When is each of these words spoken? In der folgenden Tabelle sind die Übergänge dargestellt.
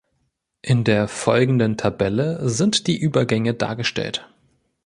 In 0.63 0.83
der 0.83 1.07
folgenden 1.07 1.77
Tabelle 1.77 2.49
sind 2.49 2.87
die 2.87 2.97
Übergänge 2.99 3.53
dargestellt. 3.53 4.27